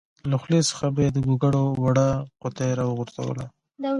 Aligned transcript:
له 0.29 0.35
خولې 0.41 0.61
څخه 0.69 0.85
به 0.95 0.99
یې 1.05 1.09
د 1.15 1.17
ګوګړو 1.27 1.63
وړه 1.83 2.09
قطۍ 2.41 2.69
راوغورځوله. 2.79 3.45